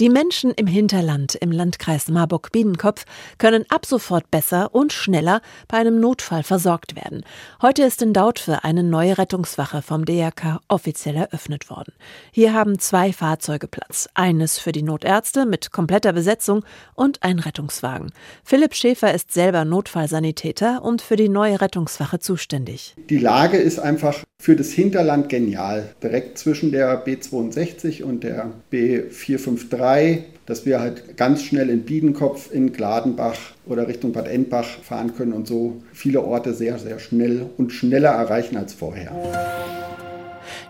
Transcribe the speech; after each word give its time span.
Die 0.00 0.08
Menschen 0.08 0.52
im 0.52 0.66
Hinterland 0.66 1.34
im 1.34 1.52
Landkreis 1.52 2.08
Marburg-Biedenkopf 2.08 3.04
können 3.36 3.66
ab 3.68 3.84
sofort 3.84 4.30
besser 4.30 4.74
und 4.74 4.94
schneller 4.94 5.42
bei 5.68 5.76
einem 5.76 6.00
Notfall 6.00 6.42
versorgt 6.42 6.96
werden. 6.96 7.22
Heute 7.60 7.82
ist 7.82 8.00
in 8.00 8.14
Dautphe 8.14 8.64
eine 8.64 8.82
neue 8.82 9.18
Rettungswache 9.18 9.82
vom 9.82 10.06
DRK 10.06 10.60
offiziell 10.68 11.16
eröffnet 11.16 11.68
worden. 11.68 11.92
Hier 12.32 12.54
haben 12.54 12.78
zwei 12.78 13.12
Fahrzeuge 13.12 13.68
Platz. 13.68 14.08
Eines 14.14 14.58
für 14.58 14.72
die 14.72 14.82
Notärzte 14.82 15.44
mit 15.44 15.70
kompletter 15.70 16.14
Besetzung 16.14 16.64
und 16.94 17.22
ein 17.22 17.38
Rettungswagen. 17.38 18.10
Philipp 18.42 18.74
Schäfer 18.74 19.12
ist 19.12 19.32
selber 19.32 19.66
Notfallsanitäter 19.66 20.82
und 20.82 21.02
für 21.02 21.16
die 21.16 21.28
neue 21.28 21.60
Rettungswache 21.60 22.20
zuständig. 22.20 22.94
Die 23.10 23.18
Lage 23.18 23.58
ist 23.58 23.78
einfach 23.78 24.24
für 24.38 24.56
das 24.56 24.70
Hinterland 24.70 25.28
genial. 25.28 25.94
Direkt 26.02 26.38
zwischen 26.38 26.72
der 26.72 27.04
B62 27.06 28.02
und 28.02 28.24
der 28.24 28.50
B453, 28.72 29.89
dass 30.46 30.66
wir 30.66 30.80
halt 30.80 31.16
ganz 31.16 31.42
schnell 31.42 31.70
in 31.70 31.82
Biedenkopf, 31.82 32.52
in 32.52 32.72
Gladenbach 32.72 33.38
oder 33.66 33.86
Richtung 33.86 34.12
Bad 34.12 34.26
Endbach 34.26 34.66
fahren 34.82 35.14
können 35.14 35.32
und 35.32 35.46
so 35.46 35.82
viele 35.92 36.22
Orte 36.22 36.54
sehr, 36.54 36.78
sehr 36.78 36.98
schnell 36.98 37.46
und 37.56 37.72
schneller 37.72 38.10
erreichen 38.10 38.56
als 38.56 38.72
vorher. 38.72 39.12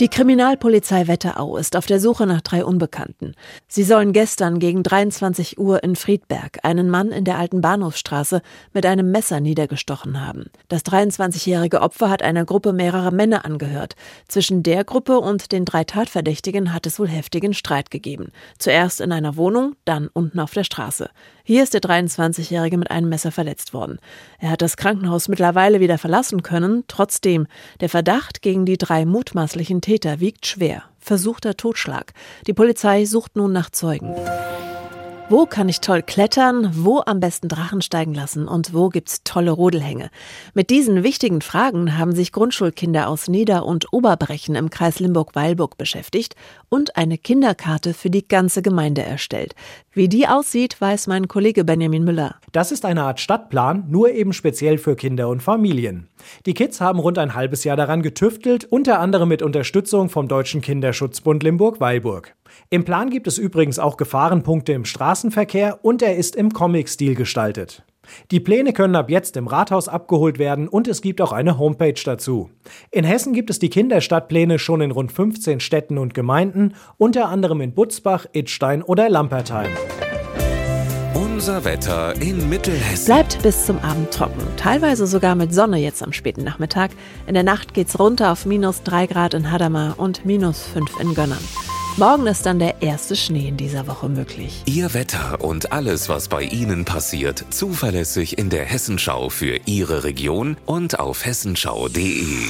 Die 0.00 0.08
Kriminalpolizei 0.08 1.06
Wetterau 1.06 1.56
ist 1.56 1.76
auf 1.76 1.86
der 1.86 2.00
Suche 2.00 2.26
nach 2.26 2.40
drei 2.40 2.64
Unbekannten. 2.64 3.36
Sie 3.68 3.84
sollen 3.84 4.12
gestern 4.12 4.58
gegen 4.58 4.82
23 4.82 5.56
Uhr 5.56 5.84
in 5.84 5.94
Friedberg 5.94 6.58
einen 6.64 6.90
Mann 6.90 7.12
in 7.12 7.24
der 7.24 7.38
alten 7.38 7.60
Bahnhofsstraße 7.60 8.42
mit 8.72 8.86
einem 8.86 9.12
Messer 9.12 9.38
niedergestochen 9.38 10.20
haben. 10.20 10.46
Das 10.66 10.84
23-jährige 10.84 11.80
Opfer 11.80 12.10
hat 12.10 12.24
einer 12.24 12.44
Gruppe 12.44 12.72
mehrerer 12.72 13.12
Männer 13.12 13.44
angehört. 13.44 13.94
Zwischen 14.26 14.64
der 14.64 14.82
Gruppe 14.82 15.20
und 15.20 15.52
den 15.52 15.64
drei 15.64 15.84
Tatverdächtigen 15.84 16.72
hat 16.72 16.86
es 16.86 16.98
wohl 16.98 17.08
heftigen 17.08 17.54
Streit 17.54 17.92
gegeben. 17.92 18.32
Zuerst 18.58 19.00
in 19.00 19.12
einer 19.12 19.36
Wohnung, 19.36 19.76
dann 19.84 20.08
unten 20.12 20.40
auf 20.40 20.52
der 20.54 20.64
Straße. 20.64 21.08
Hier 21.44 21.62
ist 21.62 21.74
der 21.74 21.82
23-jährige 21.82 22.78
mit 22.78 22.90
einem 22.90 23.10
Messer 23.10 23.30
verletzt 23.30 23.74
worden. 23.74 23.98
Er 24.38 24.50
hat 24.50 24.62
das 24.62 24.76
Krankenhaus 24.76 25.28
mittlerweile 25.28 25.78
wieder 25.78 25.98
verlassen 25.98 26.42
können. 26.42 26.82
Trotzdem, 26.88 27.46
der 27.80 27.90
Verdacht 27.90 28.42
gegen 28.42 28.64
die 28.64 28.78
drei 28.78 29.04
mutmaßlichen 29.04 29.82
Täter 29.84 30.18
wiegt 30.18 30.46
schwer. 30.46 30.84
Versuchter 30.98 31.58
Totschlag. 31.58 32.14
Die 32.46 32.54
Polizei 32.54 33.04
sucht 33.04 33.36
nun 33.36 33.52
nach 33.52 33.68
Zeugen. 33.68 34.14
Wo 35.30 35.46
kann 35.46 35.70
ich 35.70 35.80
toll 35.80 36.02
klettern? 36.02 36.70
Wo 36.74 37.00
am 37.04 37.18
besten 37.18 37.48
Drachen 37.48 37.80
steigen 37.80 38.12
lassen? 38.12 38.46
Und 38.46 38.74
wo 38.74 38.90
gibt's 38.90 39.24
tolle 39.24 39.52
Rodelhänge? 39.52 40.10
Mit 40.52 40.68
diesen 40.68 41.02
wichtigen 41.02 41.40
Fragen 41.40 41.96
haben 41.96 42.14
sich 42.14 42.30
Grundschulkinder 42.30 43.08
aus 43.08 43.28
Nieder- 43.28 43.64
und 43.64 43.90
Oberbrechen 43.90 44.54
im 44.54 44.68
Kreis 44.68 45.00
Limburg-Weilburg 45.00 45.78
beschäftigt 45.78 46.36
und 46.68 46.98
eine 46.98 47.16
Kinderkarte 47.16 47.94
für 47.94 48.10
die 48.10 48.28
ganze 48.28 48.60
Gemeinde 48.60 49.00
erstellt. 49.00 49.54
Wie 49.92 50.10
die 50.10 50.28
aussieht, 50.28 50.78
weiß 50.78 51.06
mein 51.06 51.26
Kollege 51.26 51.64
Benjamin 51.64 52.04
Müller. 52.04 52.36
Das 52.52 52.70
ist 52.70 52.84
eine 52.84 53.04
Art 53.04 53.18
Stadtplan, 53.18 53.84
nur 53.88 54.10
eben 54.10 54.34
speziell 54.34 54.76
für 54.76 54.94
Kinder 54.94 55.30
und 55.30 55.42
Familien. 55.42 56.08
Die 56.44 56.54
Kids 56.54 56.82
haben 56.82 56.98
rund 56.98 57.16
ein 57.16 57.34
halbes 57.34 57.64
Jahr 57.64 57.78
daran 57.78 58.02
getüftelt, 58.02 58.66
unter 58.66 59.00
anderem 59.00 59.30
mit 59.30 59.40
Unterstützung 59.40 60.10
vom 60.10 60.28
Deutschen 60.28 60.60
Kinderschutzbund 60.60 61.42
Limburg-Weilburg. 61.42 62.34
Im 62.70 62.84
Plan 62.84 63.10
gibt 63.10 63.26
es 63.26 63.38
übrigens 63.38 63.78
auch 63.78 63.96
Gefahrenpunkte 63.96 64.72
im 64.72 64.84
Straßenverkehr 64.84 65.80
und 65.82 66.02
er 66.02 66.16
ist 66.16 66.36
im 66.36 66.52
Comic-Stil 66.52 67.14
gestaltet. 67.14 67.84
Die 68.30 68.40
Pläne 68.40 68.72
können 68.72 68.96
ab 68.96 69.10
jetzt 69.10 69.36
im 69.36 69.46
Rathaus 69.46 69.88
abgeholt 69.88 70.38
werden 70.38 70.68
und 70.68 70.88
es 70.88 71.00
gibt 71.02 71.20
auch 71.20 71.32
eine 71.32 71.58
Homepage 71.58 72.00
dazu. 72.04 72.50
In 72.90 73.04
Hessen 73.04 73.32
gibt 73.32 73.50
es 73.50 73.58
die 73.58 73.70
Kinderstadtpläne 73.70 74.58
schon 74.58 74.80
in 74.80 74.90
rund 74.90 75.12
15 75.12 75.60
Städten 75.60 75.98
und 75.98 76.14
Gemeinden, 76.14 76.74
unter 76.98 77.28
anderem 77.28 77.60
in 77.60 77.74
Butzbach, 77.74 78.26
Idstein 78.32 78.82
oder 78.82 79.08
Lampertheim. 79.08 79.70
Unser 81.14 81.64
Wetter 81.64 82.14
in 82.22 82.48
Mittelhessen. 82.48 83.06
Bleibt 83.06 83.42
bis 83.42 83.66
zum 83.66 83.78
Abend 83.80 84.12
trocken. 84.12 84.40
Teilweise 84.56 85.06
sogar 85.06 85.34
mit 85.34 85.52
Sonne 85.52 85.78
jetzt 85.78 86.02
am 86.02 86.12
späten 86.12 86.44
Nachmittag. 86.44 86.92
In 87.26 87.34
der 87.34 87.42
Nacht 87.42 87.74
geht's 87.74 87.98
runter 87.98 88.30
auf 88.32 88.46
minus 88.46 88.82
3 88.84 89.06
Grad 89.06 89.34
in 89.34 89.50
Hadamar 89.50 89.98
und 89.98 90.24
minus 90.24 90.62
5 90.62 91.00
in 91.00 91.14
Gönnern. 91.14 91.42
Morgen 91.96 92.26
ist 92.26 92.44
dann 92.44 92.58
der 92.58 92.82
erste 92.82 93.14
Schnee 93.14 93.46
in 93.46 93.56
dieser 93.56 93.86
Woche 93.86 94.08
möglich. 94.08 94.62
Ihr 94.66 94.94
Wetter 94.94 95.40
und 95.40 95.70
alles, 95.70 96.08
was 96.08 96.26
bei 96.26 96.42
Ihnen 96.42 96.84
passiert, 96.84 97.44
zuverlässig 97.50 98.36
in 98.36 98.50
der 98.50 98.64
Hessenschau 98.64 99.28
für 99.28 99.60
Ihre 99.64 100.02
Region 100.02 100.56
und 100.66 100.98
auf 100.98 101.24
hessenschau.de. 101.24 102.48